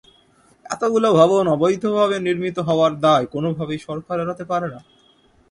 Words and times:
এতগুলো 0.65 1.07
ভবন 1.19 1.45
অবৈধভাবে 1.47 2.17
নির্মিত 2.19 2.57
হওয়ার 2.59 2.93
দায় 2.99 3.25
কোনোভাবেই 3.33 3.79
সরকার 3.87 4.17
এড়াতে 4.19 4.43
পারে 4.51 4.67
না। 4.73 4.79